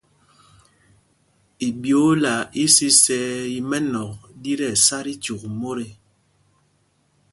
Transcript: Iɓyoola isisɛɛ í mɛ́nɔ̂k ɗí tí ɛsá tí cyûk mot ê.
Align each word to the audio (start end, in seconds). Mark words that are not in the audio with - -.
Iɓyoola 1.67 2.33
isisɛɛ 2.63 3.33
í 3.57 3.59
mɛ́nɔ̂k 3.69 4.13
ɗí 4.41 4.51
tí 4.59 4.65
ɛsá 4.73 4.97
tí 5.05 5.13
cyûk 5.23 5.41
mot 5.59 5.77
ê. 5.87 5.89